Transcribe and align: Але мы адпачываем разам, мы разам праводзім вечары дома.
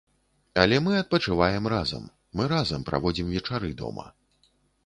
Але 0.61 0.79
мы 0.85 0.95
адпачываем 1.01 1.69
разам, 1.75 2.09
мы 2.41 2.49
разам 2.55 2.89
праводзім 2.89 3.31
вечары 3.37 3.73
дома. 3.83 4.09